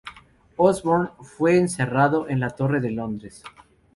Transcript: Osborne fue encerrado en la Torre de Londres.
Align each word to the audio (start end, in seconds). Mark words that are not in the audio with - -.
Osborne 0.57 1.11
fue 1.21 1.59
encerrado 1.59 2.27
en 2.27 2.39
la 2.39 2.49
Torre 2.49 2.81
de 2.81 2.89
Londres. 2.89 3.43